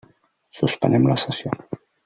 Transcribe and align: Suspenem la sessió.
Suspenem 0.59 1.07
la 1.11 1.19
sessió. 1.27 1.55